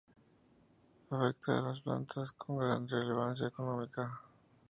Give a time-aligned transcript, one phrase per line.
[1.11, 4.11] Afecta a plantas con gran relevancia económica.